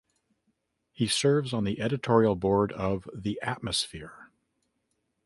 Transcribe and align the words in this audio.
He 0.91 1.05
serves 1.05 1.53
on 1.53 1.63
the 1.63 1.79
editorial 1.79 2.35
board 2.35 2.71
of 2.71 3.07
the 3.13 3.39
"Atmosphere". 3.43 4.31